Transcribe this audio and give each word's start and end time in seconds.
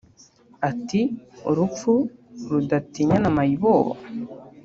Ati 0.69 1.01
“Urupfu 1.49 1.91
rudatinya 2.49 3.17
na 3.23 3.29
Mayibobo 3.35 3.91